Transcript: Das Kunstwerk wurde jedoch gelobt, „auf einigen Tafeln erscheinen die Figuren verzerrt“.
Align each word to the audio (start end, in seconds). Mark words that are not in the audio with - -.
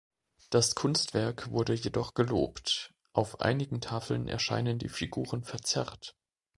Das 0.49 0.73
Kunstwerk 0.73 1.51
wurde 1.51 1.75
jedoch 1.75 2.15
gelobt, 2.15 2.91
„auf 3.13 3.39
einigen 3.39 3.81
Tafeln 3.81 4.27
erscheinen 4.27 4.79
die 4.79 4.89
Figuren 4.89 5.43
verzerrt“. 5.43 6.15